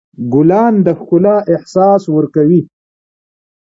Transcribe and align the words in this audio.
ګلان 0.33 0.73
د 0.85 0.87
ښکلا 0.99 1.35
احساس 1.53 2.01
ورکوي. 2.15 2.61